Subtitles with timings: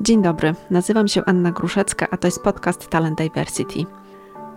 [0.00, 3.84] Dzień dobry, nazywam się Anna Gruszecka, a to jest podcast Talent Diversity.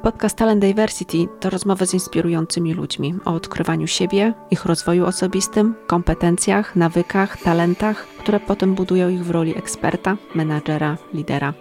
[0.04, 6.76] Podcast Talent Diversity to rozmowy z inspirującymi ludźmi o odkrywaniu siebie, ich rozwoju osobistym, kompetencjach,
[6.76, 11.53] nawykach, talentach, które potem budują ich w roli eksperta, menadżera, lidera.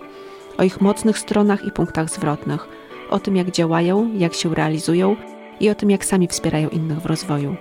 [0.58, 2.68] O ich mocnych stronach i punktach zwrotnych,
[3.10, 5.16] o tym jak działają, jak się realizują
[5.60, 7.56] i o tym jak sami wspierają innych w rozwoju.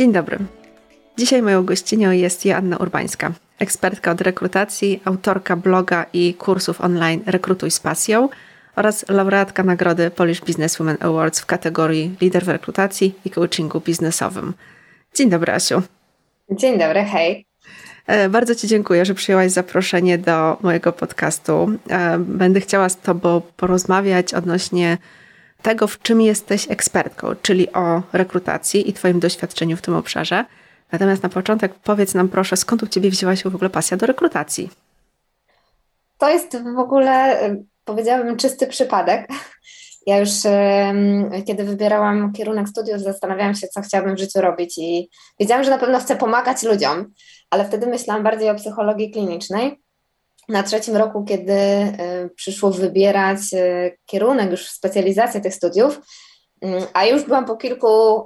[0.00, 0.38] Dzień dobry.
[1.18, 7.70] Dzisiaj moją gościnią jest Joanna Urbańska, ekspertka od rekrutacji, autorka bloga i kursów online Rekrutuj
[7.70, 8.28] z pasją
[8.76, 14.54] oraz laureatka nagrody Polish Businesswoman Awards w kategorii Lider w rekrutacji i coachingu biznesowym.
[15.14, 15.82] Dzień dobry, Asiu.
[16.50, 17.46] Dzień dobry, hej.
[18.06, 21.70] E, bardzo Ci dziękuję, że przyjęłaś zaproszenie do mojego podcastu.
[21.90, 24.98] E, będę chciała z Tobą porozmawiać odnośnie
[25.62, 30.44] tego, w czym jesteś ekspertką, czyli o rekrutacji i Twoim doświadczeniu w tym obszarze.
[30.92, 34.06] Natomiast na początek powiedz nam proszę, skąd u Ciebie wzięła się w ogóle pasja do
[34.06, 34.70] rekrutacji?
[36.18, 37.40] To jest w ogóle,
[37.84, 39.28] powiedziałabym, czysty przypadek.
[40.06, 40.30] Ja już
[41.46, 45.78] kiedy wybierałam kierunek studiów, zastanawiałam się, co chciałabym w życiu robić i wiedziałam, że na
[45.78, 47.12] pewno chcę pomagać ludziom,
[47.50, 49.80] ale wtedy myślałam bardziej o psychologii klinicznej
[50.48, 56.00] na trzecim roku, kiedy y, przyszło wybierać y, kierunek, już specjalizację tych studiów,
[56.60, 58.24] mm, a już byłam po kilku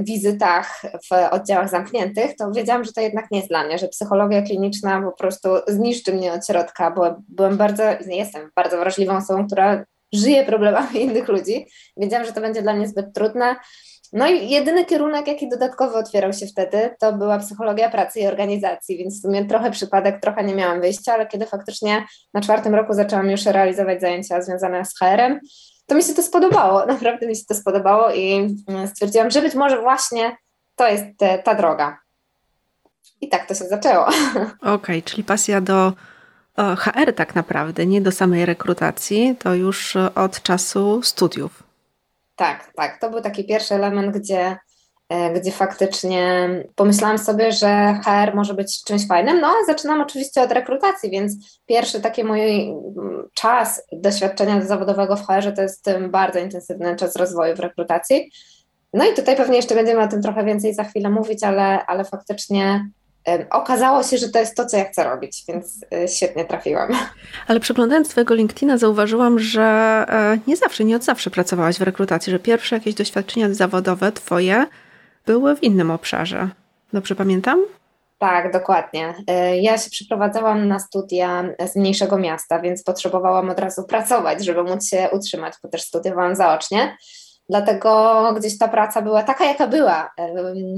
[0.00, 4.42] wizytach w oddziałach zamkniętych, to wiedziałam, że to jednak nie jest dla mnie, że psychologia
[4.42, 6.90] kliniczna po prostu zniszczy mnie od środka.
[6.90, 11.66] Byłem, byłem bardzo, jestem bardzo wrażliwą osobą, która żyje problemami innych ludzi.
[11.96, 13.56] Wiedziałam, że to będzie dla mnie zbyt trudne.
[14.12, 18.98] No i jedyny kierunek, jaki dodatkowo otwierał się wtedy, to była psychologia pracy i organizacji,
[18.98, 22.04] więc w sumie trochę przypadek, trochę nie miałam wyjścia, ale kiedy faktycznie
[22.34, 25.40] na czwartym roku zaczęłam już realizować zajęcia związane z HR-em,
[25.86, 29.54] to mi się to spodobało, naprawdę mi się to spodobało i mm, stwierdziłam, że być
[29.54, 30.36] może właśnie
[30.76, 31.04] to jest
[31.44, 31.98] ta droga.
[33.20, 34.06] I tak to się zaczęło.
[34.60, 35.92] Okej, okay, czyli pasja do
[36.56, 41.65] HR tak naprawdę, nie do samej rekrutacji, to już od czasu studiów.
[42.36, 43.00] Tak, tak.
[43.00, 44.56] To był taki pierwszy element, gdzie,
[45.08, 49.40] e, gdzie faktycznie pomyślałam sobie, że HR może być czymś fajnym.
[49.40, 55.26] No, a zaczynam oczywiście od rekrutacji, więc pierwszy taki mój mm, czas doświadczenia zawodowego w
[55.26, 58.30] HR to jest bardzo intensywny czas rozwoju w rekrutacji.
[58.92, 62.04] No i tutaj pewnie jeszcze będziemy o tym trochę więcej za chwilę mówić, ale, ale
[62.04, 62.90] faktycznie
[63.50, 66.92] okazało się, że to jest to, co ja chcę robić, więc e, świetnie trafiłam.
[67.46, 69.62] Ale przeglądając Twojego LinkedIna zauważyłam, że
[70.08, 74.66] e, nie zawsze, nie od zawsze pracowałaś w rekrutacji, że pierwsze jakieś doświadczenia zawodowe Twoje
[75.26, 76.48] były w innym obszarze.
[76.92, 77.64] Dobrze pamiętam?
[78.18, 79.14] Tak, dokładnie.
[79.26, 84.62] E, ja się przeprowadzałam na studia z mniejszego miasta, więc potrzebowałam od razu pracować, żeby
[84.62, 86.96] móc się utrzymać, bo też studiowałam zaocznie.
[87.48, 90.14] Dlatego gdzieś ta praca była taka, jaka była.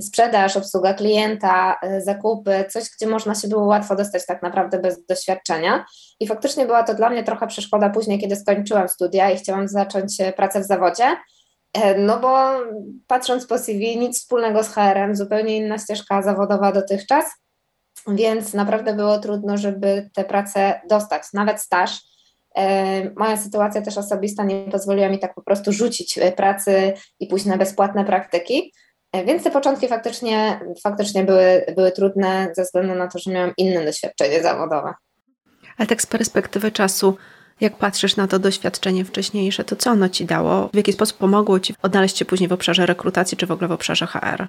[0.01, 5.07] Sprzedaż, obsługa klienta, e, zakupy, coś, gdzie można się było łatwo dostać tak naprawdę bez
[5.07, 5.85] doświadczenia.
[6.21, 10.21] I faktycznie była to dla mnie trochę przeszkoda później, kiedy skończyłam studia i chciałam zacząć
[10.21, 11.17] e, pracę w zawodzie.
[11.75, 12.49] E, no bo
[13.07, 17.25] patrząc po CV, nic wspólnego z HR-em, zupełnie inna ścieżka zawodowa dotychczas,
[18.09, 22.01] więc naprawdę było trudno, żeby tę pracę dostać, nawet staż
[23.17, 27.47] moja sytuacja też osobista nie pozwoliła mi tak po prostu rzucić e, pracy i pójść
[27.47, 28.73] na bezpłatne praktyki.
[29.13, 33.53] E, więc te początki faktycznie, faktycznie były, były trudne ze względu na to, że miałam
[33.57, 34.95] inne doświadczenie zawodowe.
[35.79, 37.17] Ale tak z perspektywy czasu,
[37.61, 40.69] jak patrzysz na to doświadczenie wcześniejsze, to co ono ci dało?
[40.73, 43.73] W jaki sposób pomogło ci odnaleźć się później w obszarze rekrutacji czy w ogóle w
[43.73, 44.49] obszarze HR?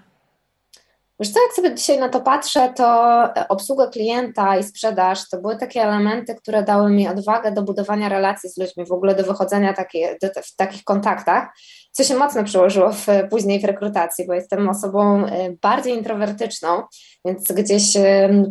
[1.19, 5.57] Wiesz co, jak sobie dzisiaj na to patrzę, to obsługa klienta i sprzedaż to były
[5.57, 9.73] takie elementy, które dały mi odwagę do budowania relacji z ludźmi, w ogóle do wychodzenia
[9.73, 11.49] takie, do, w takich kontaktach,
[11.91, 16.83] co się mocno przełożyło w, później w rekrutacji, bo jestem osobą y, bardziej introwertyczną,
[17.25, 18.01] więc gdzieś y,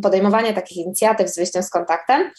[0.03, 2.31] podejmowanie takich inicjatyw z wyjściem z kontaktem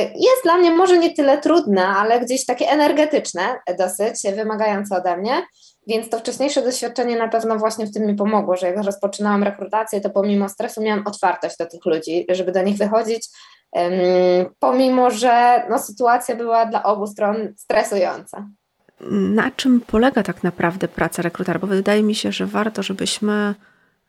[0.00, 5.42] jest dla mnie może nie tyle trudne, ale gdzieś takie energetyczne dosyć, wymagające ode mnie.
[5.86, 10.00] Więc to wcześniejsze doświadczenie na pewno właśnie w tym mi pomogło, że jak rozpoczynałam rekrutację,
[10.00, 13.28] to pomimo stresu miałam otwartość do tych ludzi, żeby do nich wychodzić,
[14.58, 18.48] pomimo że no, sytuacja była dla obu stron stresująca.
[19.10, 21.58] Na czym polega tak naprawdę praca rekrutera?
[21.58, 23.54] Bo wydaje mi się, że warto, żebyśmy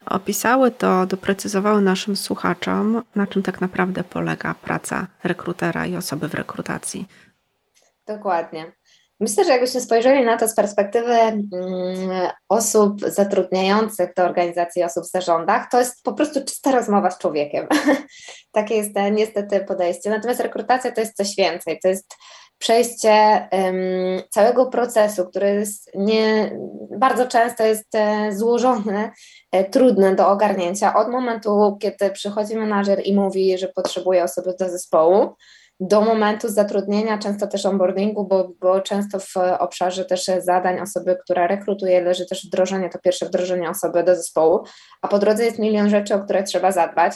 [0.06, 6.34] opisały to, doprecyzowały naszym słuchaczom, na czym tak naprawdę polega praca rekrutera i osoby w
[6.34, 7.08] rekrutacji.
[8.08, 8.72] Dokładnie.
[9.24, 11.42] Myślę, że jakbyśmy spojrzeli na to z perspektywy mm,
[12.50, 17.68] osób zatrudniających do organizacji osób w zarządach, to jest po prostu czysta rozmowa z człowiekiem.
[18.52, 20.10] Takie jest e, niestety podejście.
[20.10, 21.80] Natomiast rekrutacja to jest coś więcej.
[21.84, 22.16] To jest
[22.58, 23.48] przejście
[24.32, 26.58] całego procesu, który jest nie,
[26.98, 29.12] bardzo często jest e, złożony,
[29.52, 34.70] e, trudny do ogarnięcia od momentu, kiedy przychodzi menadżer i mówi, że potrzebuje osoby do
[34.70, 35.36] zespołu,
[35.80, 41.48] do momentu zatrudnienia, często też onboardingu, bo, bo często w obszarze też zadań osoby, która
[41.48, 44.64] rekrutuje, leży też wdrożenie, to pierwsze wdrożenie osoby do zespołu,
[45.02, 47.14] a po drodze jest milion rzeczy, o które trzeba zadbać.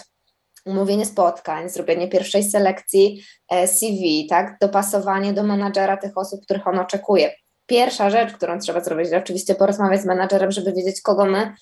[0.65, 6.79] Umówienie spotkań, zrobienie pierwszej selekcji e, CV, tak, dopasowanie do menadżera tych osób, których on
[6.79, 7.33] oczekuje.
[7.65, 11.53] Pierwsza rzecz, którą trzeba zrobić, to oczywiście porozmawiać z menadżerem, żeby wiedzieć, kogo my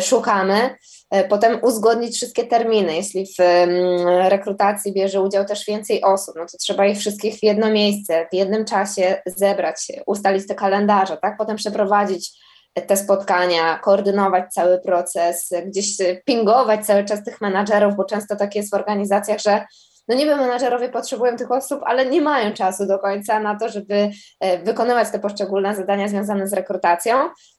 [0.00, 0.76] szukamy,
[1.10, 2.96] e, potem uzgodnić wszystkie terminy.
[2.96, 7.42] Jeśli w mm, rekrutacji bierze udział też więcej osób, no to trzeba ich wszystkich w
[7.42, 9.76] jedno miejsce, w jednym czasie zebrać,
[10.06, 12.42] ustalić te kalendarze, tak, potem przeprowadzić
[12.86, 18.70] te spotkania, koordynować cały proces, gdzieś pingować cały czas tych menadżerów, bo często tak jest
[18.70, 19.64] w organizacjach, że
[20.08, 24.10] no niby menadżerowie potrzebują tych osób, ale nie mają czasu do końca na to, żeby
[24.40, 27.16] e, wykonywać te poszczególne zadania związane z rekrutacją,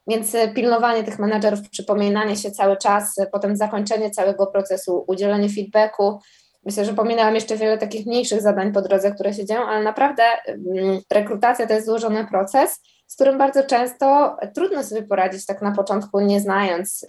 [0.07, 5.49] więc e, pilnowanie tych menadżerów, przypominanie się cały czas, e, potem zakończenie całego procesu, udzielenie
[5.49, 6.19] feedbacku.
[6.65, 10.23] Myślę, że pominęłam jeszcze wiele takich mniejszych zadań po drodze, które się dzieją, ale naprawdę
[10.47, 15.71] mm, rekrutacja to jest złożony proces z którym bardzo często trudno sobie poradzić tak na
[15.71, 17.05] początku, nie znając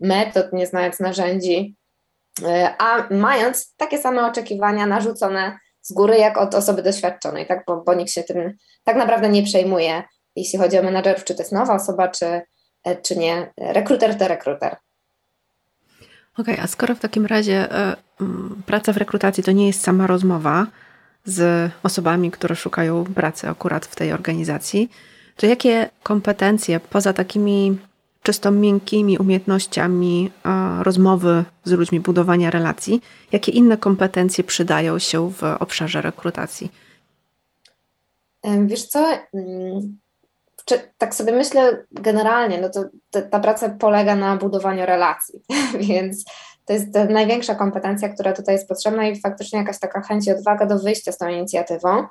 [0.00, 1.76] metod, nie znając narzędzi,
[2.78, 7.64] a mając takie same oczekiwania narzucone z góry, jak od osoby doświadczonej, tak?
[7.66, 10.02] bo, bo nikt się tym tak naprawdę nie przejmuje,
[10.36, 12.42] jeśli chodzi o menadżerów, czy to jest nowa osoba, czy,
[13.02, 13.52] czy nie.
[13.58, 14.76] Rekruter to rekruter.
[16.38, 18.24] Okej, okay, a skoro w takim razie y,
[18.66, 20.66] praca w rekrutacji to nie jest sama rozmowa,
[21.24, 24.90] z osobami, które szukają pracy akurat w tej organizacji,
[25.36, 27.78] to jakie kompetencje poza takimi
[28.22, 30.30] czysto miękkimi umiejętnościami
[30.82, 33.02] rozmowy z ludźmi, budowania relacji,
[33.32, 36.72] jakie inne kompetencje przydają się w obszarze rekrutacji?
[38.66, 39.98] Wiesz co, mm,
[40.98, 42.84] tak sobie myślę generalnie, no to
[43.30, 45.40] ta praca polega na budowaniu relacji,
[45.88, 46.24] więc
[46.64, 50.66] to jest największa kompetencja, która tutaj jest potrzebna i faktycznie jakaś taka chęć i odwaga
[50.66, 52.06] do wyjścia z tą inicjatywą.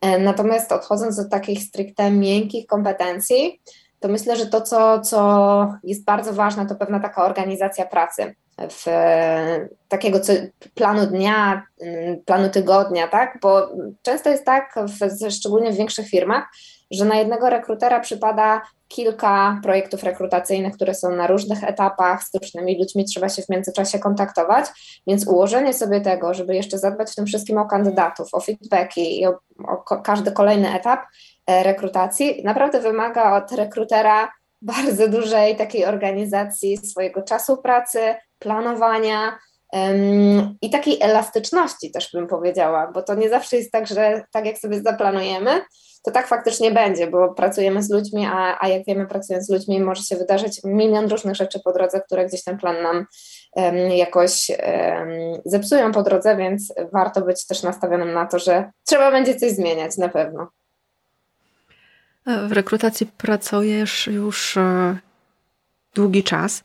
[0.00, 3.60] E, natomiast odchodząc do takich stricte miękkich kompetencji,
[4.00, 8.34] to myślę, że to, co, co jest bardzo ważne, to pewna taka organizacja pracy.
[8.58, 8.84] W
[9.88, 10.32] takiego co,
[10.74, 11.62] planu dnia,
[12.24, 13.38] planu tygodnia, tak?
[13.42, 13.68] Bo
[14.02, 16.44] często jest tak, w, szczególnie w większych firmach,
[16.90, 22.78] że na jednego rekrutera przypada kilka projektów rekrutacyjnych, które są na różnych etapach, z różnymi
[22.78, 24.66] ludźmi trzeba się w międzyczasie kontaktować,
[25.06, 29.26] więc ułożenie sobie tego, żeby jeszcze zadbać w tym wszystkim o kandydatów, o feedbacki i
[29.26, 29.38] o,
[29.68, 31.00] o każdy kolejny etap
[31.48, 34.32] rekrutacji, naprawdę wymaga od rekrutera
[34.62, 39.38] bardzo dużej takiej organizacji swojego czasu pracy, planowania,
[40.62, 44.58] i takiej elastyczności też bym powiedziała, bo to nie zawsze jest tak, że tak jak
[44.58, 45.50] sobie zaplanujemy,
[46.04, 49.80] to tak faktycznie będzie, bo pracujemy z ludźmi, a, a jak wiemy, pracując z ludźmi
[49.80, 53.06] może się wydarzyć milion różnych rzeczy po drodze, które gdzieś ten plan nam
[53.52, 55.08] um, jakoś um,
[55.44, 59.96] zepsują po drodze, więc warto być też nastawionym na to, że trzeba będzie coś zmieniać
[59.96, 60.48] na pewno.
[62.26, 64.98] W rekrutacji pracujesz już e,
[65.94, 66.64] długi czas.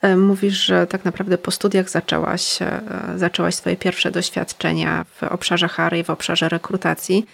[0.00, 2.80] E, mówisz, że tak naprawdę po studiach zaczęłaś, e,
[3.16, 7.26] zaczęłaś swoje pierwsze doświadczenia w obszarze HR i w obszarze rekrutacji.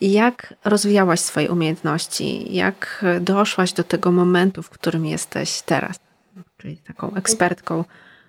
[0.00, 2.54] Jak rozwijałaś swoje umiejętności?
[2.54, 5.98] Jak doszłaś do tego momentu, w którym jesteś teraz?
[6.56, 7.84] Czyli taką ekspertką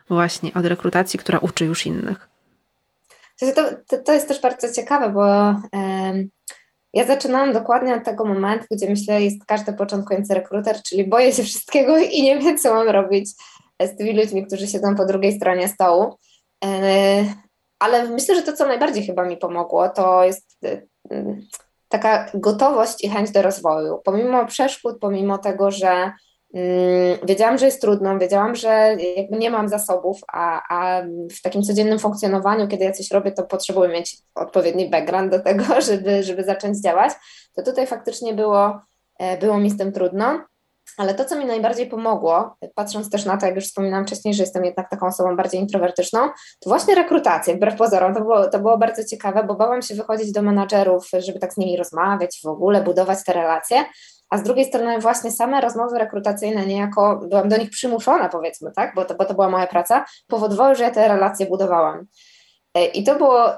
[0.10, 2.29] właśnie od rekrutacji, która uczy już innych.
[3.39, 6.29] To, to, to jest też bardzo ciekawe, bo um,
[6.93, 11.43] ja zaczynałam dokładnie od tego momentu, gdzie myślę, jest każdy początkujący rekruter, czyli boję się
[11.43, 13.29] wszystkiego i nie wiem, co mam robić
[13.81, 16.15] z tymi ludźmi, którzy siedzą po drugiej stronie stołu.
[16.65, 17.25] E,
[17.79, 20.81] ale myślę, że to, co najbardziej chyba mi pomogło, to jest e,
[21.89, 24.01] taka gotowość i chęć do rozwoju.
[24.03, 26.12] Pomimo przeszkód, pomimo tego, że
[27.24, 31.03] wiedziałam, że jest trudno, wiedziałam, że jakby nie mam zasobów, a, a
[31.38, 35.63] w takim codziennym funkcjonowaniu, kiedy ja coś robię, to potrzebuję mieć odpowiedni background do tego,
[35.88, 37.13] żeby, żeby zacząć działać,
[37.55, 38.79] to tutaj faktycznie było,
[39.20, 40.39] e, było mi z tym trudno.
[40.98, 44.43] Ale to, co mi najbardziej pomogło, patrząc też na to, jak już wspominałam wcześniej, że
[44.43, 46.20] jestem jednak taką osobą bardziej introwertyczną,
[46.60, 48.13] to właśnie rekrutacja, wbrew pozorom.
[48.13, 51.58] To było, to było bardzo ciekawe, bo bałam się wychodzić do menadżerów, żeby tak z
[51.58, 53.86] nimi rozmawiać, w ogóle budować te relacje.
[54.31, 58.95] A z drugiej strony właśnie same rozmowy rekrutacyjne niejako, byłam do nich przymuszona powiedzmy, tak,
[58.95, 62.05] bo to, bo to była moja praca, powodowały, że ja te relacje budowałam.
[62.73, 63.53] E, I to było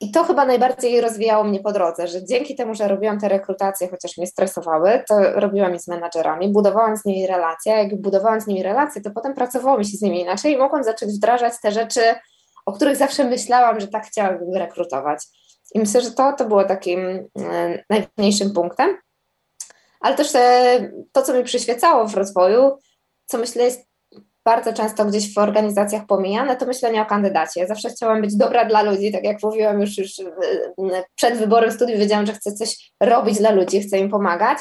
[0.00, 3.88] I to chyba najbardziej rozwijało mnie po drodze, że dzięki temu, że robiłam te rekrutacje,
[3.88, 7.72] chociaż mnie stresowały, to robiłam je z menadżerami, budowałam z nimi relacje.
[7.72, 10.84] Jak budowałam z nimi relacje, to potem pracowało mi się z nimi inaczej i mogłam
[10.84, 12.00] zacząć wdrażać te rzeczy,
[12.66, 15.24] o których zawsze myślałam, że tak chciałabym rekrutować.
[15.74, 19.05] I myślę, że to, to było takim e, najważniejszym punktem.
[20.06, 22.78] Ale też e, to, co mi przyświecało w rozwoju,
[23.26, 23.86] co myślę jest
[24.44, 27.66] bardzo często gdzieś w organizacjach pomijane, to myślenie o kandydacie.
[27.66, 31.98] Zawsze chciałam być dobra dla ludzi, tak jak mówiłam już, już e, przed wyborem studiów,
[31.98, 34.58] wiedziałam, że chcę coś robić dla ludzi, chcę im pomagać.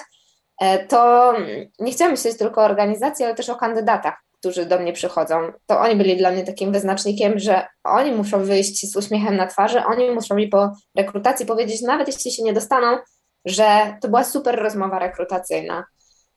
[0.89, 1.33] To
[1.79, 5.51] nie chciałam myśleć tylko o organizacji, ale też o kandydatach, którzy do mnie przychodzą.
[5.65, 9.83] To oni byli dla mnie takim wyznacznikiem, że oni muszą wyjść z uśmiechem na twarzy,
[9.85, 12.97] oni muszą mi po rekrutacji powiedzieć, nawet jeśli się nie dostaną,
[13.45, 15.85] że to była super rozmowa rekrutacyjna.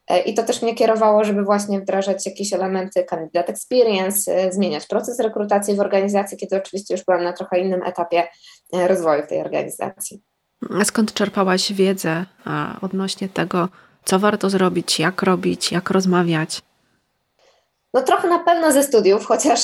[0.09, 4.87] E, I to też mnie kierowało, żeby właśnie wdrażać jakieś elementy candidate experience, e, zmieniać
[4.87, 8.29] proces rekrutacji w organizacji, kiedy oczywiście już byłam na trochę innym etapie
[8.73, 10.23] e, rozwoju tej organizacji.
[10.81, 12.25] A skąd czerpałaś wiedzę
[12.83, 13.69] odnośnie tego,
[14.05, 16.63] co warto zrobić, jak robić, jak rozmawiać?
[17.95, 19.61] No trochę na pewno ze studiów, chociaż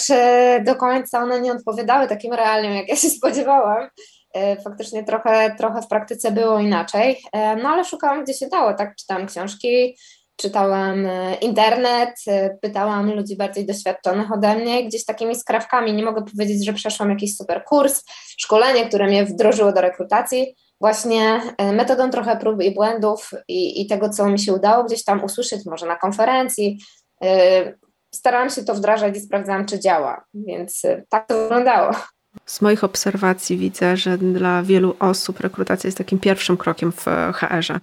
[0.64, 3.88] do końca one nie odpowiadały takim realiom, jak ja się spodziewałam.
[4.34, 8.74] E, faktycznie trochę, trochę w praktyce było inaczej, e, no ale szukałam gdzie się dało,
[8.74, 9.96] tak, czytałam książki,
[10.36, 12.14] czytałam e, internet,
[12.62, 17.36] pytałam ludzi bardziej doświadczonych ode mnie, gdzieś takimi skrawkami, nie mogę powiedzieć, że przeszłam jakiś
[17.36, 18.02] super kurs,
[18.38, 21.40] szkolenie, które mnie wdrożyło do rekrutacji, właśnie
[21.72, 25.66] metodą trochę prób i błędów i, i tego, co mi się udało gdzieś tam usłyszeć,
[25.66, 26.80] może na konferencji,
[28.14, 31.94] starałam się to wdrażać i sprawdzałam, czy działa, więc tak to wyglądało.
[32.46, 37.80] Z moich obserwacji widzę, że dla wielu osób rekrutacja jest takim pierwszym krokiem w HR-ze.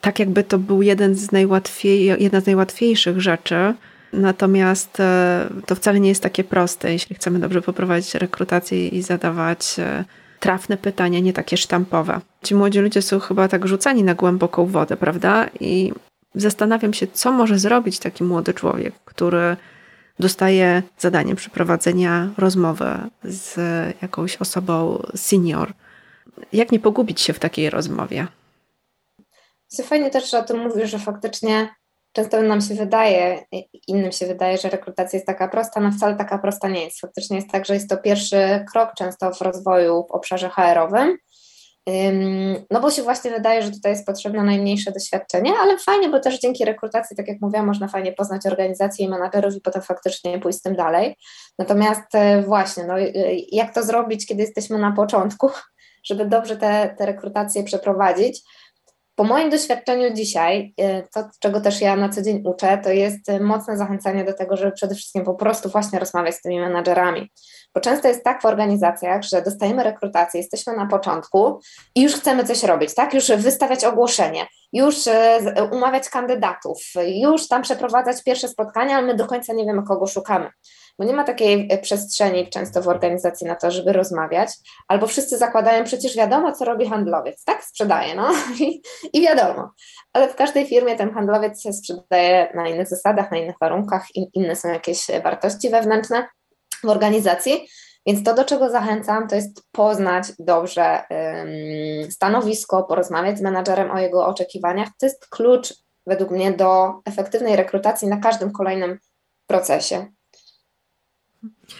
[0.00, 3.74] Tak jakby to był jeden z najłatwiej, jedna z najłatwiejszych rzeczy,
[4.12, 9.76] natomiast e, to wcale nie jest takie proste, jeśli chcemy dobrze poprowadzić rekrutację i zadawać
[9.78, 10.04] e,
[10.40, 12.20] trafne pytania, nie takie sztampowe.
[12.42, 15.46] Ci młodzi ludzie są chyba tak rzucani na głęboką wodę, prawda?
[15.60, 15.92] I
[16.34, 19.56] zastanawiam się, co może zrobić taki młody człowiek, który
[20.20, 22.86] dostaje zadanie przeprowadzenia rozmowy
[23.24, 23.56] z
[24.02, 25.72] jakąś osobą senior.
[26.52, 28.26] Jak nie pogubić się w takiej rozmowie?
[29.84, 31.68] Fajnie też, o tym mówisz, że faktycznie
[32.12, 33.44] często nam się wydaje,
[33.88, 37.00] innym się wydaje, że rekrutacja jest taka prosta, no wcale taka prosta nie jest.
[37.00, 41.18] Faktycznie jest tak, że jest to pierwszy krok często w rozwoju w obszarze HR-owym,
[42.70, 46.40] no bo się właśnie wydaje, że tutaj jest potrzebne najmniejsze doświadczenie, ale fajnie, bo też
[46.40, 50.58] dzięki rekrutacji, tak jak mówiłam, można fajnie poznać organizację i menadżerów i potem faktycznie pójść
[50.58, 51.16] z tym dalej.
[51.58, 53.10] Natomiast e, właśnie, no, e,
[53.52, 55.50] jak to zrobić, kiedy jesteśmy na początku,
[56.08, 58.42] żeby dobrze te, te rekrutacje przeprowadzić,
[59.18, 63.28] po moim doświadczeniu dzisiaj, y, to czego też ja na co dzień uczę, to jest
[63.28, 67.30] y, mocne zachęcanie do tego, żeby przede wszystkim po prostu właśnie rozmawiać z tymi menadżerami.
[67.74, 71.60] Bo często jest tak w organizacjach, że dostajemy rekrutację, jesteśmy na początku
[71.94, 73.14] i już chcemy coś robić, tak?
[73.14, 75.12] Już wystawiać ogłoszenie, już y,
[75.72, 80.50] umawiać kandydatów, już tam przeprowadzać pierwsze spotkania, ale my do końca nie wiemy, kogo szukamy
[80.98, 84.50] bo nie ma takiej e, przestrzeni często w organizacji na to, żeby rozmawiać,
[84.88, 87.64] albo wszyscy zakładają, przecież wiadomo, co robi handlowiec, tak?
[87.64, 89.70] Sprzedaje, no i, i wiadomo.
[90.12, 94.26] Ale w każdej firmie ten handlowiec się sprzedaje na innych zasadach, na innych warunkach, in,
[94.34, 96.28] inne są jakieś wartości wewnętrzne
[96.84, 97.68] w organizacji.
[98.06, 103.98] Więc to, do czego zachęcam, to jest poznać dobrze um, stanowisko, porozmawiać z menadżerem o
[103.98, 104.88] jego oczekiwaniach.
[105.00, 105.74] To jest klucz
[106.06, 108.98] według mnie do efektywnej rekrutacji na każdym kolejnym
[109.46, 110.06] procesie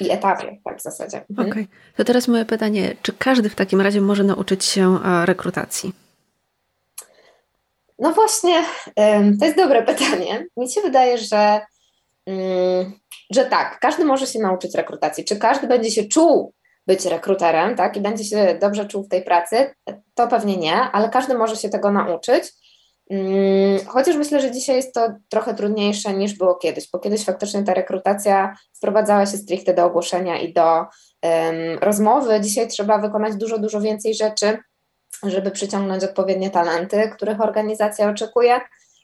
[0.00, 1.24] i etapie, tak w zasadzie.
[1.30, 1.50] Mhm.
[1.50, 1.66] Okay.
[1.96, 5.92] to teraz moje pytanie, czy każdy w takim razie może nauczyć się e, rekrutacji?
[7.98, 8.64] No właśnie,
[9.38, 10.46] to jest dobre pytanie.
[10.56, 11.60] Mi się wydaje, że,
[12.26, 12.92] mm,
[13.30, 15.24] że tak, każdy może się nauczyć rekrutacji.
[15.24, 16.52] Czy każdy będzie się czuł
[16.86, 19.74] być rekruterem, tak, i będzie się dobrze czuł w tej pracy?
[20.14, 22.44] To pewnie nie, ale każdy może się tego nauczyć.
[23.10, 27.62] Mm, chociaż myślę, że dzisiaj jest to trochę trudniejsze niż było kiedyś, bo kiedyś faktycznie
[27.62, 30.86] ta rekrutacja sprowadzała się stricte do ogłoszenia i do um,
[31.80, 32.40] rozmowy.
[32.40, 34.58] Dzisiaj trzeba wykonać dużo, dużo więcej rzeczy,
[35.22, 38.60] żeby przyciągnąć odpowiednie talenty, których organizacja oczekuje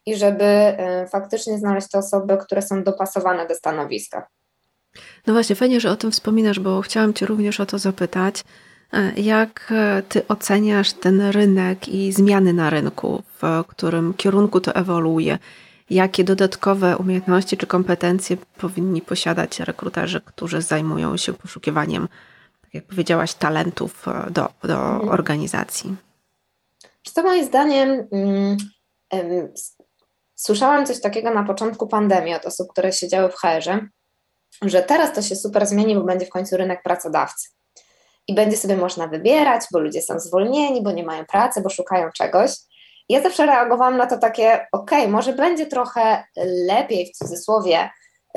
[0.06, 4.26] i żeby um, faktycznie znaleźć te osoby, które są dopasowane do stanowiska.
[5.26, 8.44] No właśnie, fajnie, że o tym wspominasz, bo chciałam Cię również o to zapytać.
[8.94, 14.74] E, jak e, ty oceniasz ten rynek i zmiany na rynku, w którym kierunku to
[14.74, 15.38] ewoluuje?
[15.90, 22.08] Jakie dodatkowe umiejętności czy kompetencje powinni posiadać rekruterzy, którzy zajmują się poszukiwaniem,
[22.60, 25.08] tak jak powiedziałaś, talentów e, do, do mhm.
[25.08, 25.96] organizacji?
[27.14, 28.56] To moim zdaniem um,
[30.34, 33.88] słyszałam coś takiego na początku pandemii od osób, które siedziały w HR-ze,
[34.62, 37.48] że teraz to się super zmieni, bo będzie w końcu rynek pracodawcy.
[38.28, 42.10] I będzie sobie można wybierać, bo ludzie są zwolnieni, bo nie mają pracy, bo szukają
[42.16, 42.50] czegoś.
[43.08, 46.24] Ja zawsze reagowałam na to takie, ok, może będzie trochę
[46.66, 47.90] lepiej w cudzysłowie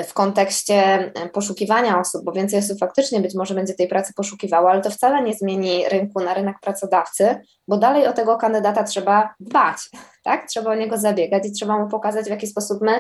[0.03, 4.70] w kontekście e, poszukiwania osób, bo więcej osób faktycznie być może będzie tej pracy poszukiwało,
[4.70, 7.36] ale to wcale nie zmieni rynku na rynek pracodawcy,
[7.67, 9.77] bo dalej o tego kandydata trzeba dbać,
[10.24, 10.48] tak?
[10.48, 13.00] Trzeba o niego zabiegać i trzeba mu pokazać, w jaki sposób my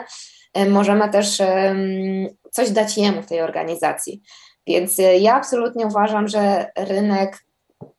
[0.53, 1.41] e, możemy też
[2.51, 4.21] coś dać jemu w tej organizacji.
[4.67, 7.47] Więc e, ja absolutnie uważam, że rynek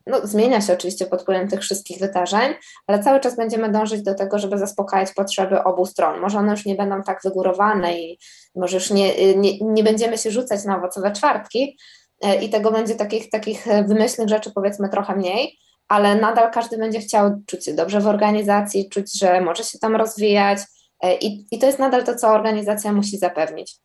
[0.07, 2.55] no, zmienia się oczywiście pod wpływem tych wszystkich wydarzeń,
[2.87, 6.21] ale cały czas będziemy dążyć do tego, żeby zaspokajać potrzeby obu stron.
[6.21, 8.19] Może one już nie będą tak wygórowane i
[8.55, 11.79] może już nie, nie, nie będziemy się rzucać na owocowe czwartki
[12.21, 15.59] e, i tego będzie takich, takich wymyślnych rzeczy powiedzmy trochę mniej,
[15.89, 19.97] ale nadal każdy będzie chciał czuć się dobrze w organizacji, czuć, że może się tam
[19.97, 20.59] rozwijać
[21.03, 23.77] e, i, i to jest nadal to, co organizacja musi zapewnić.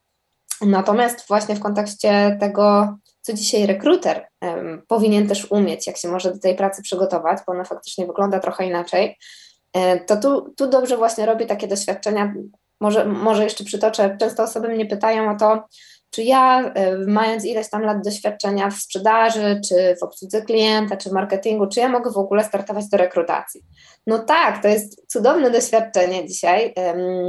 [0.66, 6.32] Natomiast właśnie w kontekście tego, co dzisiaj rekruter um, powinien też umieć, jak się może
[6.34, 9.18] do tej pracy przygotować, bo ona faktycznie wygląda trochę inaczej,
[9.74, 12.34] e, to tu, tu dobrze właśnie robię takie doświadczenia.
[12.82, 15.64] Może, może jeszcze przytoczę, często osoby mnie pytają o to,
[16.14, 21.12] czy ja, e, mając ileś tam lat doświadczenia w sprzedaży, czy w obsłudze klienta, czy
[21.12, 23.62] marketingu, czy ja mogę w ogóle startować do rekrutacji?
[24.08, 26.74] No tak, to jest cudowne doświadczenie dzisiaj,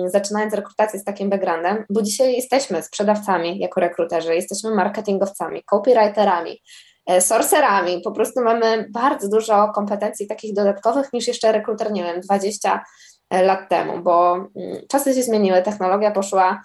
[0.06, 6.62] zaczynając rekrutację z takim backgroundem, bo dzisiaj jesteśmy sprzedawcami jako rekruterzy, jesteśmy marketingowcami, copywriterami,
[7.06, 12.20] e, sorcerami, po prostu mamy bardzo dużo kompetencji takich dodatkowych niż jeszcze rekruter, nie wiem,
[12.20, 12.84] 20
[13.30, 14.48] e, lat temu, bo um,
[14.88, 16.62] czasy się zmieniły, technologia poszła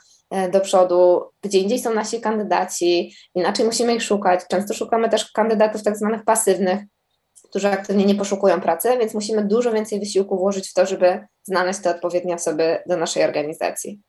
[0.52, 4.42] do przodu, gdzie indziej są nasi kandydaci, inaczej musimy ich szukać.
[4.50, 6.80] Często szukamy też kandydatów tak zwanych pasywnych,
[7.50, 11.80] którzy aktywnie nie poszukują pracy, więc musimy dużo więcej wysiłku włożyć w to, żeby znaleźć
[11.80, 14.02] te odpowiednie osoby do naszej organizacji.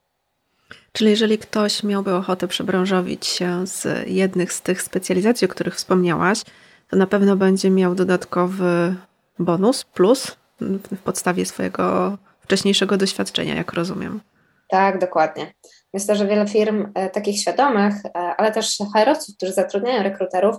[0.92, 6.42] Czyli jeżeli ktoś miałby ochotę przebranżowić się z jednych z tych specjalizacji, o których wspomniałaś,
[6.90, 8.94] to na pewno będzie miał dodatkowy
[9.38, 14.20] bonus, plus w podstawie swojego wcześniejszego doświadczenia, jak rozumiem.
[14.68, 15.52] Tak, dokładnie.
[15.94, 20.56] Myślę, że wiele firm e, takich świadomych, e, ale też HR-owców, którzy zatrudniają rekruterów,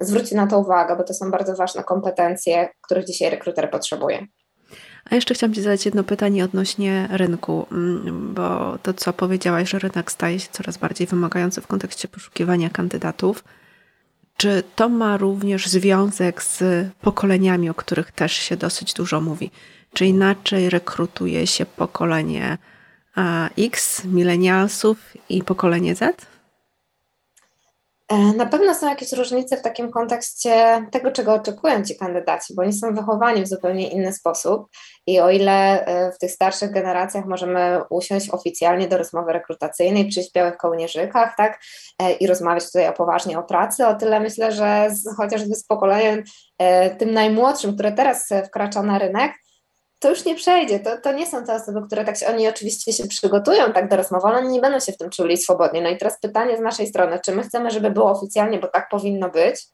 [0.00, 4.26] zwróci na to uwagę, bo to są bardzo ważne kompetencje, których dzisiaj rekruter potrzebuje.
[5.10, 9.78] A jeszcze chciałam Ci zadać jedno pytanie odnośnie rynku, mm, bo to, co powiedziałaś, że
[9.78, 13.44] rynek staje się coraz bardziej wymagający w kontekście poszukiwania kandydatów.
[14.36, 19.50] Czy to ma również związek z pokoleniami, o których też się dosyć dużo mówi?
[19.92, 22.58] Czy inaczej rekrutuje się pokolenie
[23.58, 26.26] X, milenialsów i pokolenie Z?
[28.10, 32.62] E, na pewno są jakieś różnice w takim kontekście tego, czego oczekują ci kandydaci, bo
[32.62, 34.66] oni są wychowani w zupełnie inny sposób.
[35.06, 40.30] I o ile e, w tych starszych generacjach możemy usiąść oficjalnie do rozmowy rekrutacyjnej, przyjść
[40.30, 41.60] w białych kołnierzykach, tak,
[41.98, 45.64] e, i rozmawiać tutaj o poważnie o pracy, o tyle myślę, że z, chociażby z
[45.64, 46.22] pokoleniem
[46.98, 49.32] tym najmłodszym, które teraz wkracza na rynek,
[50.00, 50.80] to już nie przejdzie.
[50.80, 53.96] To, to nie są te osoby, które tak się, oni oczywiście się przygotują tak do
[53.96, 55.82] rozmowy, ale oni nie będą się w tym czuli swobodnie.
[55.82, 58.88] No i teraz pytanie z naszej strony, czy my chcemy, żeby było oficjalnie, bo tak
[58.90, 59.66] powinno być,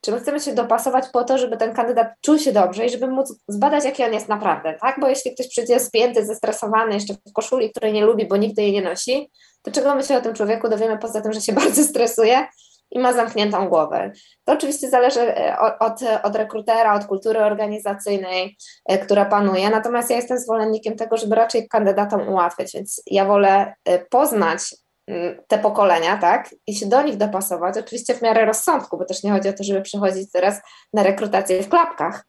[0.00, 3.06] czy my chcemy się dopasować po to, żeby ten kandydat czuł się dobrze i żeby
[3.06, 5.00] móc zbadać, jaki on jest naprawdę, tak?
[5.00, 8.72] Bo jeśli ktoś przyjdzie spięty, zestresowany, jeszcze w koszuli, której nie lubi, bo nigdy jej
[8.72, 9.30] nie nosi,
[9.62, 12.46] to czego my się o tym człowieku dowiemy poza tym, że się bardzo stresuje
[12.94, 14.12] i ma zamkniętą głowę.
[14.44, 18.56] To oczywiście zależy e, od, od rekrutera, od kultury organizacyjnej,
[18.88, 23.74] e, która panuje, natomiast ja jestem zwolennikiem tego, żeby raczej kandydatom ułatwiać, więc ja wolę
[23.84, 24.60] e, poznać
[25.06, 29.22] mm, te pokolenia, tak, i się do nich dopasować, oczywiście w miarę rozsądku, bo też
[29.22, 30.60] nie chodzi o to, żeby przychodzić teraz
[30.92, 32.24] na rekrutację w klapkach,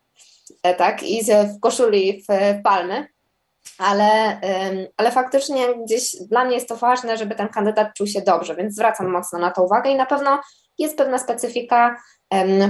[0.78, 3.08] tak, i w koszuli w palmy,
[3.78, 4.40] ale,
[4.98, 8.76] ale faktycznie gdzieś dla mnie jest to ważne, żeby ten kandydat czuł się dobrze, więc
[8.76, 10.40] zwracam mocno na to uwagę i na pewno
[10.78, 11.96] jest pewna specyfika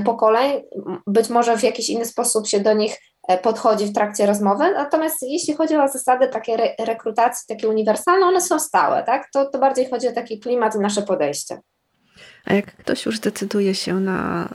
[0.05, 0.61] pokoleń,
[1.07, 5.17] być może w jakiś inny sposób się do nich e, podchodzi w trakcie rozmowy, natomiast
[5.21, 9.29] jeśli chodzi o zasady takie re rekrutacji, takie uniwersalne, one są stałe, tak?
[9.33, 11.61] To, to bardziej chodzi o taki klimat i nasze podejście.
[12.45, 14.49] A jak ktoś już decyduje się na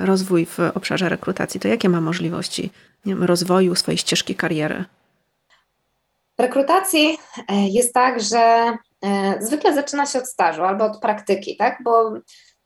[0.00, 2.70] rozwój w obszarze rekrutacji, to jakie ma możliwości
[3.06, 4.84] wiem, rozwoju swojej ścieżki kariery?
[6.38, 11.56] W rekrutacji e, jest tak, że e, zwykle zaczyna się od stażu albo od praktyki,
[11.56, 11.78] tak?
[11.84, 12.12] Bo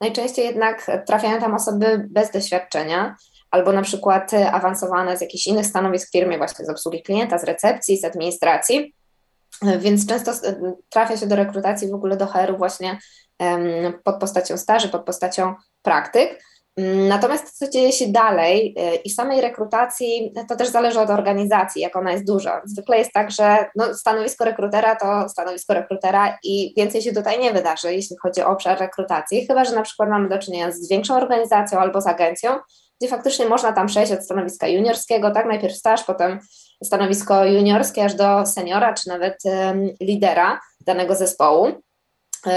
[0.01, 3.17] najczęściej jednak trafiają tam osoby bez doświadczenia
[3.51, 7.45] albo na przykład awansowane z jakichś innych stanowisk w firmie, właśnie z obsługi klienta, z
[7.45, 8.95] recepcji, z administracji.
[9.67, 10.33] E, więc często
[10.89, 12.99] trafia się do rekrutacji w ogóle do HR-u właśnie
[14.05, 16.43] pod postacią staży, pod postacią praktyk.
[17.09, 21.97] Natomiast co dzieje się dalej y, i samej rekrutacji, to też zależy od organizacji, jak
[21.97, 22.63] ona jest duża.
[22.65, 27.53] Zwykle jest tak, że no, stanowisko rekrutera to stanowisko rekrutera i więcej się tutaj nie
[27.53, 31.17] wydarzy, jeśli chodzi o obszar rekrutacji, chyba że na przykład mamy do czynienia z większą
[31.17, 32.51] organizacją albo z agencją,
[33.01, 36.39] gdzie faktycznie można tam przejść od stanowiska juniorskiego, tak, najpierw staż, potem
[36.85, 39.39] stanowisko juniorskie aż do seniora, czy nawet
[40.01, 41.67] lidera danego zespołu.
[41.67, 42.51] Y,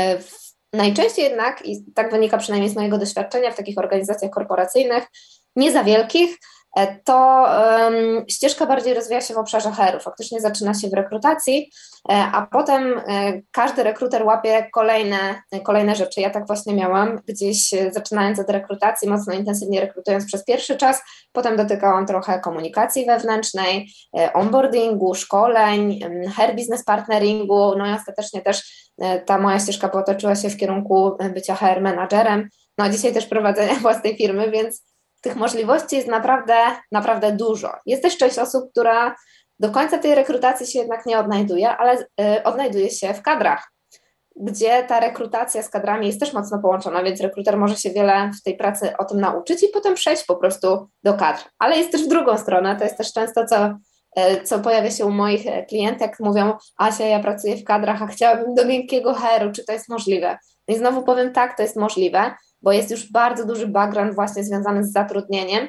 [0.75, 5.07] najczęściej jednak, i tak wynika przynajmniej z mojego doświadczenia w takich organizacjach korporacyjnych,
[5.55, 6.37] nie za wielkich,
[7.03, 9.99] to um, ścieżka bardziej rozwija się w obszarze HR-u.
[9.99, 11.71] Faktycznie zaczyna się w rekrutacji,
[12.11, 16.21] e, a potem e, każdy rekruter łapie kolejne, kolejne rzeczy.
[16.21, 21.57] Ja tak właśnie miałam, gdzieś zaczynając od rekrutacji, mocno intensywnie rekrutując przez pierwszy czas, potem
[21.57, 23.89] dotykałam trochę komunikacji wewnętrznej,
[24.33, 25.99] onboardingu, szkoleń,
[26.35, 28.89] HR business partneringu, no i ostatecznie też
[29.25, 33.75] ta moja ścieżka potoczyła się w kierunku bycia HR menadżerem, no a dzisiaj też prowadzenia
[33.85, 34.94] własnej firmy, więc
[35.25, 36.55] tych możliwości jest naprawdę,
[36.91, 37.73] naprawdę dużo.
[37.85, 39.15] Jest też część osób, która
[39.59, 43.71] do końca tej rekrutacji się jednak nie odnajduje, ale y, odnajduje się w kadrach,
[44.35, 48.43] gdzie ta rekrutacja z kadrami jest też mocno połączona, więc rekruter może się wiele w
[48.43, 51.43] tej pracy o tym nauczyć i potem przejść po prostu do kadr.
[51.59, 53.65] Ale jest też w drugą stronę, to jest też często co,
[54.19, 58.07] y, co pojawia się u moich y, klientek, mówią, Asia, ja pracuję w kadrach, a
[58.07, 60.37] chciałabym do miękkiego HR-u, czy to jest możliwe?
[60.67, 62.31] No i znowu powiem tak, to jest możliwe,
[62.65, 65.67] bo jest już bardzo duży background właśnie związany z zatrudnieniem,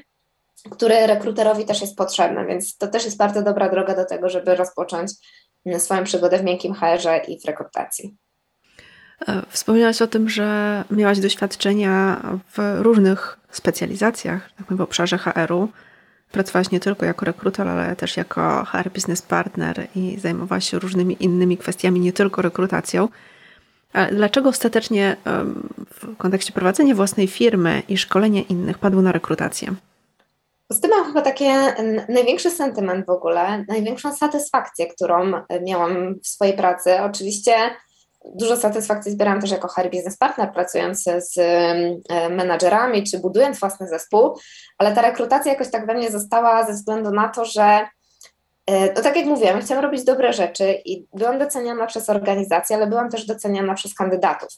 [0.70, 4.54] który rekruterowi też jest potrzebny, więc to też jest bardzo dobra droga do tego, żeby
[4.54, 5.10] rozpocząć
[5.78, 8.16] swoją przygodę w miękkim HR-ze i w rekrutacji.
[9.28, 12.22] E, wspomniałaś o tym, że miałaś doświadczenia
[12.56, 15.68] w różnych specjalizacjach, tak w obszarze HR-u.
[16.32, 21.16] Pracowałaś nie tylko jako rekruter, ale też jako HR business partner i zajmowałaś się różnymi
[21.20, 23.08] innymi kwestiami, nie tylko rekrutacją.
[24.12, 25.16] Dlaczego ostatecznie
[25.94, 29.74] w kontekście prowadzenia własnej firmy i szkolenia innych padło na rekrutację?
[30.72, 31.52] Z tym mam chyba takie
[32.08, 35.32] największy sentyment w ogóle, największą satysfakcję, którą
[35.62, 37.00] miałam w swojej pracy.
[37.02, 37.52] Oczywiście
[38.34, 41.38] dużo satysfakcji zbierałam też jako HR Business Partner, pracując z
[42.30, 44.38] menadżerami czy budując własny zespół,
[44.78, 47.95] ale ta rekrutacja jakoś tak we mnie została ze względu na to, że E,
[48.96, 53.10] no tak jak mówiłam, chciałam robić dobre rzeczy i byłam doceniana przez organizację, ale byłam
[53.10, 54.48] też doceniana przez kandydatów.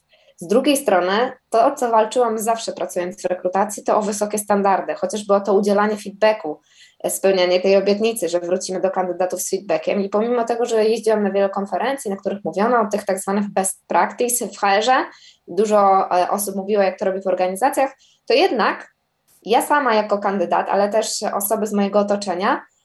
[0.41, 4.95] Z drugiej strony, to o co walczyłam zawsze pracując w rekrutacji, to o wysokie standardy,
[4.95, 6.61] chociażby o to udzielanie feedbacku,
[7.05, 10.01] e, spełnianie tej obietnicy, że wrócimy do kandydatów z feedbackiem.
[10.01, 13.51] I pomimo tego, że jeździłam na wiele konferencji, na których mówiono o tych tak zwanych
[13.53, 15.05] best practice w HR-ze,
[15.49, 18.95] dużo e, osób mówiło, jak to robi w organizacjach, to jednak
[19.43, 22.78] ja sama jako kandydat, ale też osoby z mojego otoczenia, E,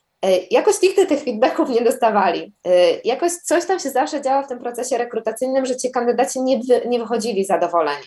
[0.52, 2.54] jakoś nigdy tych feedbacków nie dostawali.
[2.66, 2.72] E,
[3.04, 6.88] jakoś coś tam się zawsze działo w tym procesie rekrutacyjnym, że ci kandydaci nie, wy,
[6.88, 8.06] nie wychodzili zadowoleni.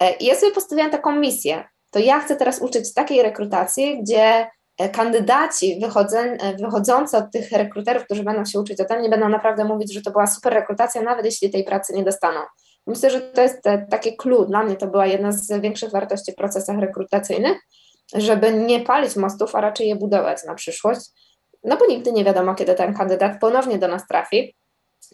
[0.00, 1.64] E, I ja sobie postawiłam taką misję.
[1.90, 4.46] To ja chcę teraz uczyć takiej rekrutacji, gdzie
[4.92, 9.64] kandydaci wychodzę, wychodzący od tych rekruterów, którzy będą się uczyć o tym, nie będą naprawdę
[9.64, 12.40] mówić, że to była super rekrutacja, nawet jeśli tej pracy nie dostaną.
[12.86, 14.46] Myślę, że to jest takie clue.
[14.46, 17.58] Dla mnie to była jedna z większych wartości w procesach rekrutacyjnych,
[18.14, 21.00] żeby nie palić mostów, a raczej je budować na przyszłość
[21.64, 24.54] no bo nigdy nie wiadomo, kiedy ten kandydat ponownie do nas trafi,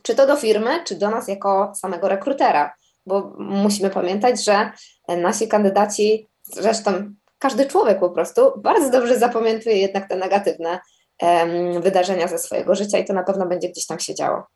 [0.02, 2.74] czy to do firmy, czy do nas jako samego rekrutera,
[3.06, 4.70] bo musimy pamiętać, że
[5.09, 10.78] nasi kandydaci, zresztą każdy człowiek po prostu, bardzo dobrze zapamiętuje jednak te negatywne
[11.22, 14.46] um, wydarzenia ze swojego życia i to na pewno będzie gdzieś tam się działo.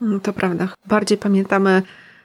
[0.00, 0.68] No to prawda.
[0.86, 1.82] Bardziej pamiętamy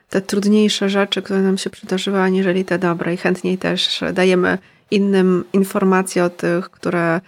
[0.09, 4.57] te trudniejsze rzeczy, które nam się przydarzyły, aniżeli te dobre i chętniej też dajemy
[4.91, 7.21] innym informacje o tych, które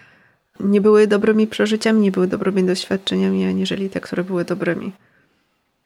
[0.59, 4.91] nie były dobrymi przeżyciami, nie były dobrymi doświadczeniami, aniżeli te, które były dobrymi.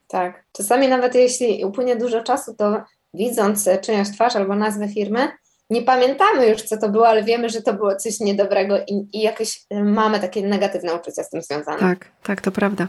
[0.08, 0.44] Tak.
[0.52, 5.28] Czasami nawet jeśli upłynie dużo czasu, to widząc czyjąś twarz albo nazwę firmy,
[5.70, 9.22] nie pamiętamy już, co to było, ale wiemy, że to było coś niedobrego i, i
[9.22, 11.80] jakoś y, mamy takie negatywne uczucia z tym związane.
[11.80, 12.88] Tak, tak, to prawda.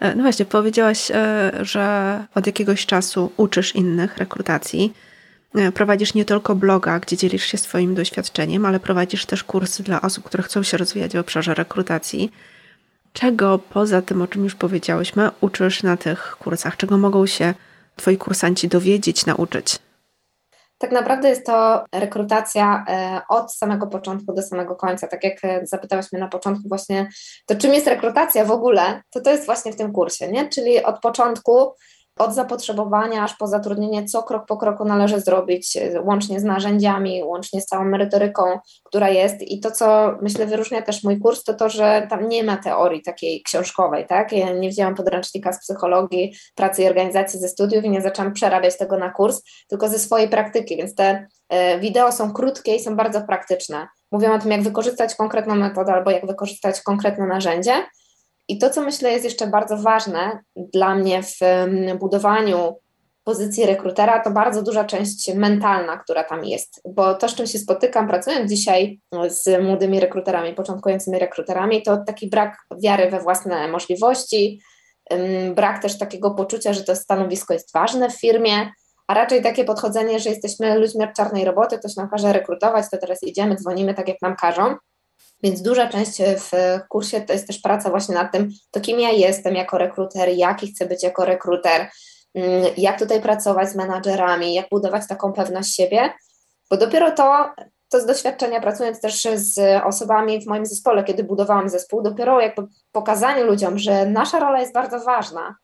[0.00, 4.92] E, no właśnie, powiedziałaś, e, że od jakiegoś czasu uczysz innych rekrutacji.
[5.54, 10.00] E, prowadzisz nie tylko bloga, gdzie dzielisz się swoim doświadczeniem, ale prowadzisz też kursy dla
[10.00, 12.32] osób, które chcą się rozwijać w obszarze rekrutacji.
[13.12, 16.76] Czego poza tym, o czym już powiedziałyśmy, uczysz na tych kursach?
[16.76, 17.54] Czego mogą się
[17.96, 19.78] Twoi kursanci dowiedzieć, nauczyć?
[20.78, 25.06] Tak naprawdę jest to rekrutacja e, od samego początku do samego końca.
[25.06, 27.08] Tak jak e, zapytałaś mnie na początku właśnie,
[27.46, 30.48] to czym jest rekrutacja w ogóle, to to jest właśnie w tym kursie, nie?
[30.48, 31.72] Czyli od początku
[32.18, 37.60] od zapotrzebowania aż po zatrudnienie, co krok po kroku należy zrobić, łącznie z narzędziami, łącznie
[37.60, 38.42] z całą merytoryką,
[38.84, 39.42] która jest.
[39.42, 43.02] I to, co myślę wyróżnia też mój kurs, to to, że tam nie ma teorii
[43.02, 44.32] takiej książkowej, tak?
[44.32, 48.78] Ja nie wzięłam podręcznika z psychologii, pracy i organizacji ze studiów i nie zaczęłam przerabiać
[48.78, 52.96] tego na kurs, tylko ze swojej praktyki, więc te e, wideo są krótkie i są
[52.96, 53.88] bardzo praktyczne.
[54.12, 57.72] Mówią o tym, jak wykorzystać konkretną metodę albo jak wykorzystać konkretne narzędzie.
[58.48, 61.38] I to, co myślę jest jeszcze bardzo ważne dla mnie w
[61.98, 62.76] budowaniu
[63.24, 67.58] pozycji rekrutera, to bardzo duża część mentalna, która tam jest, bo to, z czym się
[67.58, 74.60] spotykam, pracując dzisiaj z młodymi rekruterami, początkującymi rekruterami, to taki brak wiary we własne możliwości,
[75.54, 78.70] brak też takiego poczucia, że to stanowisko jest ważne w firmie,
[79.06, 82.98] a raczej takie podchodzenie, że jesteśmy ludźmi od czarnej roboty, ktoś nam każe rekrutować, to
[82.98, 84.76] teraz idziemy, dzwonimy tak, jak nam każą.
[85.42, 86.50] Więc duża część w
[86.88, 90.72] kursie to jest też praca właśnie nad tym, to kim ja jestem jako rekruter, jaki
[90.72, 91.90] chcę być jako rekruter,
[92.34, 96.12] mm, jak tutaj pracować z menadżerami, jak budować taką pewność siebie,
[96.70, 97.50] bo dopiero to,
[97.88, 102.62] to z doświadczenia pracując też z osobami w moim zespole, kiedy budowałam zespół, dopiero jakby
[102.92, 105.56] pokazanie ludziom, że nasza rola jest bardzo ważna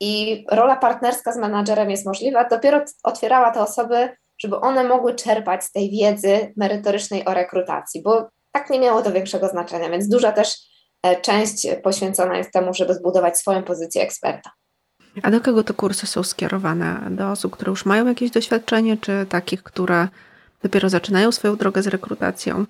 [0.00, 5.64] i rola partnerska z menadżerem jest możliwa, dopiero otwierała te osoby, żeby one mogły czerpać
[5.64, 10.32] z tej wiedzy merytorycznej o rekrutacji, bo tak nie miało to większego znaczenia, więc duża
[10.32, 10.56] też
[11.02, 14.50] e, część poświęcona jest temu, żeby zbudować swoją pozycję eksperta.
[15.22, 17.00] A do kogo te kursy są skierowane?
[17.10, 20.08] Do osób, które już mają jakieś doświadczenie, czy takich, które
[20.62, 22.64] dopiero zaczynają swoją drogę z rekrutacją?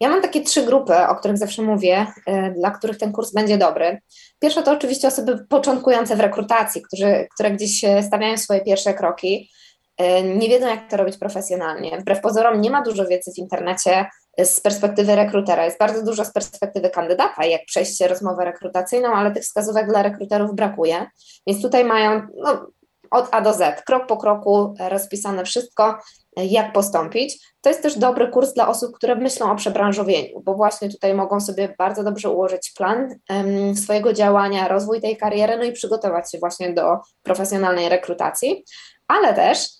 [0.00, 3.58] Ja mam takie trzy grupy, o których zawsze mówię, e, dla których ten kurs będzie
[3.58, 3.98] dobry.
[4.38, 9.50] Pierwsza to oczywiście osoby początkujące w rekrutacji, którzy, które gdzieś stawiają swoje pierwsze kroki,
[9.96, 11.98] e, nie wiedzą, jak to robić profesjonalnie.
[12.00, 14.06] Wbrew pozorom nie ma dużo wiedzy w internecie
[14.38, 15.64] z perspektywy rekrutera.
[15.64, 20.54] Jest bardzo dużo z perspektywy kandydata, jak przejść rozmowę rekrutacyjną, ale tych wskazówek dla rekruterów
[20.54, 21.06] brakuje.
[21.46, 22.66] Więc tutaj mają no,
[23.10, 25.98] od A do Z, krok po kroku rozpisane wszystko,
[26.36, 27.54] jak postąpić.
[27.60, 31.40] To jest też dobry kurs dla osób, które myślą o przebranżowieniu, bo właśnie tutaj mogą
[31.40, 36.38] sobie bardzo dobrze ułożyć plan um, swojego działania, rozwój tej kariery, no i przygotować się
[36.38, 38.64] właśnie do profesjonalnej rekrutacji,
[39.08, 39.79] ale też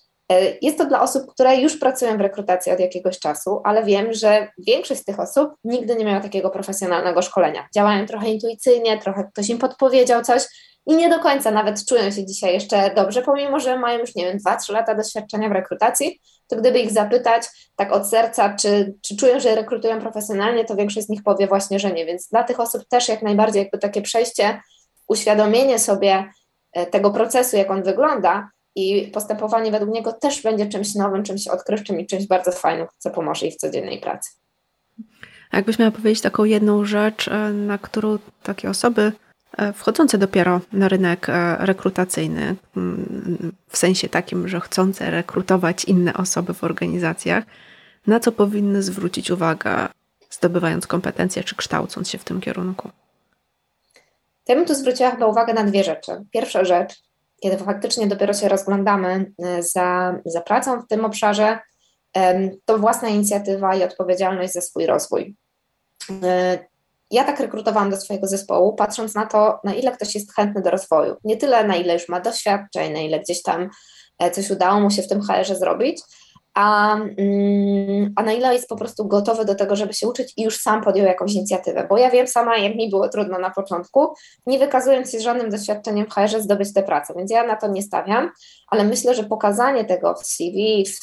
[0.61, 4.47] jest to dla osób, które już pracują w rekrutacji od jakiegoś czasu, ale wiem, że
[4.67, 7.67] większość z tych osób nigdy nie miała takiego profesjonalnego szkolenia.
[7.75, 10.43] Działają trochę intuicyjnie, trochę ktoś im podpowiedział coś
[10.85, 14.25] i nie do końca nawet czują się dzisiaj jeszcze dobrze, pomimo że mają już, nie
[14.25, 17.43] wiem, 2-3 lata doświadczenia w rekrutacji, to gdyby ich zapytać
[17.75, 21.79] tak od serca, czy, czy czują, że rekrutują profesjonalnie, to większość z nich powie właśnie,
[21.79, 22.05] że nie.
[22.05, 24.61] Więc dla tych osób też jak najbardziej jakby takie przejście,
[25.07, 26.25] uświadomienie sobie
[26.73, 31.47] e, tego procesu, jak on wygląda, i postępowanie według niego też będzie czymś nowym, czymś
[31.47, 34.31] odkrywczym i czymś bardzo fajnym, co pomoże jej w codziennej pracy.
[35.51, 39.11] A jakbyś miała powiedzieć taką jedną rzecz, e, na którą takie osoby
[39.57, 46.13] e, wchodzące dopiero na rynek e, rekrutacyjny, mm, w sensie takim, że chcące rekrutować inne
[46.13, 47.43] osoby w organizacjach,
[48.07, 49.87] na co powinny zwrócić uwagę,
[50.29, 52.89] zdobywając kompetencje czy kształcąc się w tym kierunku?
[54.47, 56.11] Ja bym tu zwróciła chyba uwagę na dwie rzeczy.
[56.31, 57.10] Pierwsza rzecz
[57.43, 61.59] kiedy faktycznie dopiero się rozglądamy e, za, za pracą w tym obszarze,
[62.65, 65.35] to własna inicjatywa i odpowiedzialność za swój rozwój.
[66.23, 66.59] E,
[67.11, 70.71] ja tak rekrutowałam do swojego zespołu, patrząc na to, na ile ktoś jest chętny do
[70.71, 71.15] rozwoju.
[71.23, 73.69] Nie tyle, na ile już ma doświadczeń, na ile gdzieś tam
[74.19, 76.01] e, coś udało mu się w tym HR-ze zrobić,
[76.53, 80.43] a, mm, a na ile jest po prostu gotowy do tego, żeby się uczyć i
[80.43, 81.87] już sam podjął jakąś inicjatywę.
[81.89, 84.13] Bo ja wiem sama, jak mi było trudno na początku,
[84.45, 87.81] nie wykazując się żadnym doświadczeniem w HR zdobyć tę pracę, więc ja na to nie
[87.81, 88.31] stawiam,
[88.67, 90.99] ale myślę, że pokazanie tego w CV, w,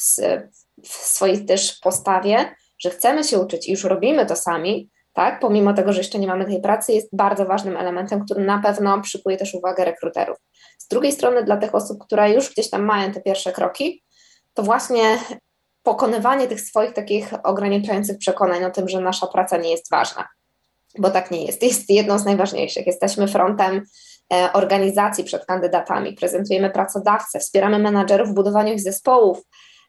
[0.83, 5.73] w swojej też postawie, że chcemy się uczyć i już robimy to sami, tak, pomimo
[5.73, 9.37] tego, że jeszcze nie mamy tej pracy, jest bardzo ważnym elementem, który na pewno przykuje
[9.37, 10.37] też uwagę rekruterów.
[10.77, 14.03] Z drugiej strony dla tych osób, które już gdzieś tam mają te pierwsze kroki,
[14.53, 15.17] to właśnie
[15.83, 20.27] pokonywanie tych swoich takich ograniczających przekonań o tym, że nasza praca nie jest ważna,
[20.97, 21.63] bo tak nie jest.
[21.63, 22.87] Jest jedną z najważniejszych.
[22.87, 23.83] Jesteśmy frontem
[24.33, 29.41] e, organizacji przed kandydatami, prezentujemy pracodawcę, wspieramy menadżerów w budowaniu ich zespołów,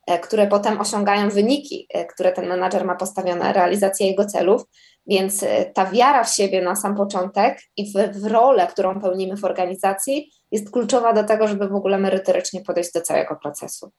[0.07, 4.63] e, które potem osiągają wyniki, e, które ten menadżer ma postawione, realizację jego celów.
[5.07, 5.45] Więc
[5.75, 10.33] ta wiara w siebie na sam początek i w, w rolę, którą pełnimy w organizacji,
[10.51, 13.93] jest kluczowa do tego, żeby w ogóle merytorycznie podejść do całego procesu.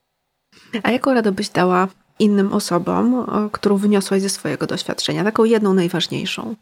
[0.84, 1.88] A jaką radę byś dała
[2.20, 5.24] innym osobom, którą wyniosłaś ze swojego doświadczenia?
[5.24, 6.56] Taką jedną najważniejszą.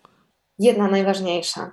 [0.59, 1.71] Jedna najważniejsza.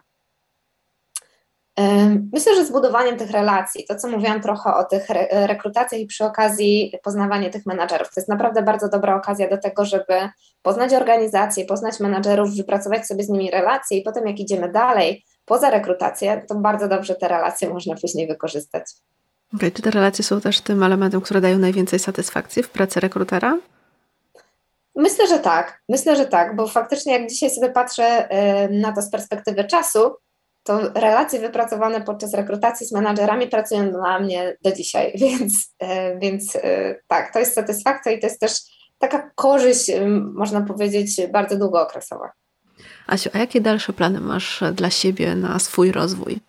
[2.33, 6.93] Myślę, że zbudowaniem tych relacji, to co mówiłam trochę o tych rekrutacjach i przy okazji
[7.03, 10.29] poznawanie tych menadżerów, to jest naprawdę bardzo dobra okazja do tego, żeby
[10.63, 15.71] poznać organizację, poznać menadżerów, wypracować sobie z nimi relacje i potem jak idziemy dalej, poza
[15.71, 18.85] rekrutację, to bardzo dobrze te relacje można później wykorzystać.
[19.55, 23.59] Okay, czy te relacje są też tym elementem, które dają najwięcej satysfakcji w pracy rekrutera?
[24.97, 25.81] Myślę, że tak.
[25.89, 28.29] Myślę, że tak, bo faktycznie jak dzisiaj sobie patrzę
[28.71, 30.17] na to z perspektywy czasu,
[30.67, 36.57] to relacje wypracowane podczas rekrutacji z menadżerami pracują dla mnie do dzisiaj, więc, e, więc
[36.57, 38.53] e, tak, to jest satysfakcja i to jest też
[38.99, 39.91] taka korzyść,
[40.35, 42.33] można powiedzieć, bardzo długookresowa.
[43.07, 46.41] Asiu, a jakie dalsze plany masz dla siebie na swój rozwój?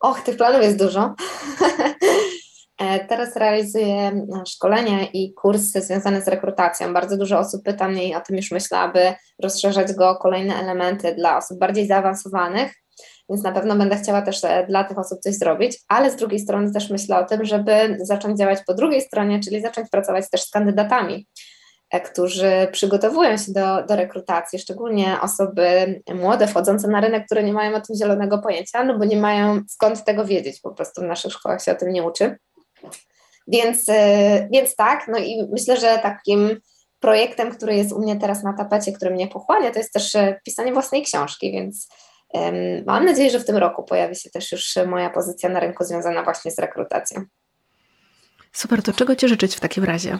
[0.00, 1.14] Och, tych planów jest dużo.
[2.78, 6.94] E, teraz realizuję szkolenia i kursy związane z rekrutacją.
[6.94, 10.54] Bardzo dużo osób pyta mnie i o tym już myślę, aby rozszerzać go o kolejne
[10.54, 12.72] elementy dla osób bardziej zaawansowanych,
[13.28, 16.40] więc na pewno będę chciała też e, dla tych osób coś zrobić, ale z drugiej
[16.40, 20.42] strony też myślę o tym, żeby zacząć działać po drugiej stronie, czyli zacząć pracować też
[20.42, 21.35] z kandydatami, e,
[22.04, 27.76] którzy przygotowują się do, do rekrutacji, szczególnie osoby młode, wchodzące na rynek, które nie mają
[27.76, 31.32] o tym zielonego pojęcia, no bo nie mają skąd tego wiedzieć, po prostu w naszych
[31.32, 32.36] szkołach się o tym nie uczy.
[33.48, 36.60] Więc, e, więc tak, no i myślę, że takim
[37.00, 40.40] projektem, który jest u mnie teraz na tapecie, który mnie pochłania, to jest też e,
[40.44, 41.88] pisanie własnej książki, więc
[42.32, 42.54] um,
[42.86, 46.22] mam nadzieję, że w tym roku pojawi się też już moja pozycja na rynku związana
[46.22, 47.24] właśnie z rekrutacją.
[48.52, 50.18] Super, to czego Ci życzyć w takim razie?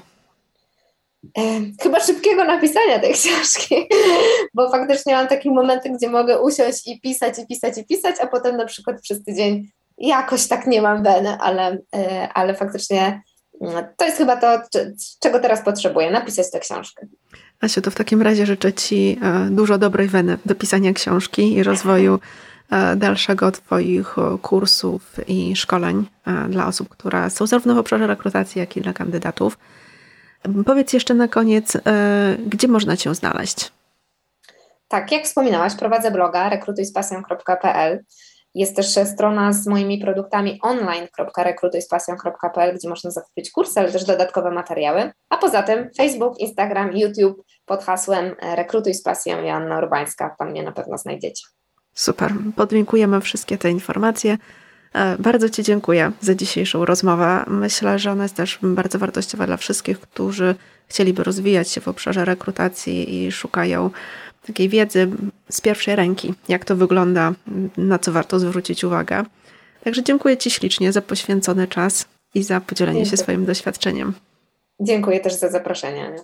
[1.82, 3.88] Chyba szybkiego napisania tej książki,
[4.54, 8.26] bo faktycznie mam takie momenty, gdzie mogę usiąść i pisać, i pisać, i pisać, a
[8.26, 13.22] potem na przykład przez tydzień jakoś tak nie mam weny, ale, e, ale faktycznie
[13.60, 14.62] mm, to jest chyba to,
[15.20, 17.06] czego teraz potrzebuję, napisać tę książkę.
[17.60, 21.62] Asiu, to w takim razie życzę Ci e, dużo dobrej weny do pisania książki i
[21.62, 22.18] rozwoju
[22.70, 26.06] e, dalszego Twoich kursów i szkoleń
[26.48, 29.58] dla osób, które są zarówno w obszarze rekrutacji, jak i dla kandydatów.
[30.66, 31.76] Powiedz jeszcze na koniec,
[32.46, 33.72] gdzie można Cię znaleźć?
[34.88, 38.04] Tak, jak wspominałaś, prowadzę bloga rekrutujspasją.pl.
[38.54, 45.12] Jest też strona z moimi produktami online.rekrutujspasją.pl, gdzie można zakupić kursy, ale też dodatkowe materiały.
[45.28, 50.36] A poza tym Facebook, Instagram, YouTube pod hasłem Rekrutuj z pasją Joanna Urbańska.
[50.38, 51.46] Tam mnie na pewno znajdziecie.
[51.94, 52.32] Super.
[52.56, 54.38] Podlinkujemy wszystkie te informacje.
[54.96, 57.44] E, bardzo Ci dziękuję za dzisiejszą rozmowę.
[57.46, 60.54] Myślę, że ona jest też bardzo wartościowa dla wszystkich, którzy
[60.88, 63.90] chcieliby rozwijać się w obszarze rekrutacji i szukają
[64.46, 65.10] takiej wiedzy
[65.50, 67.32] z pierwszej ręki, jak to wygląda,
[67.76, 69.24] na co warto zwrócić uwagę.
[69.84, 72.04] Także dziękuję Ci ślicznie za poświęcony czas
[72.34, 73.10] i za podzielenie dziękuję.
[73.10, 74.12] się swoim doświadczeniem.
[74.80, 76.16] Dziękuję też za zaproszenie.